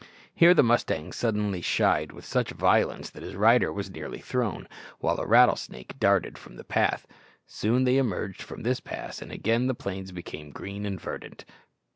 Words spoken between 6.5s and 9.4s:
the path. Soon they emerged from this pass, and